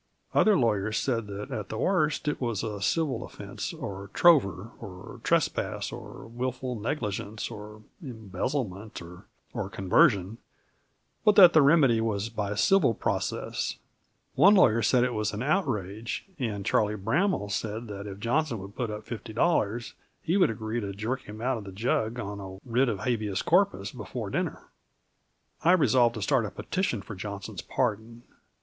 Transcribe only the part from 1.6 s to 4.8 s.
the worst it was a civil offense, or trover,